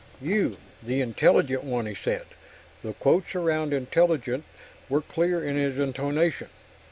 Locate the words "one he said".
1.63-2.25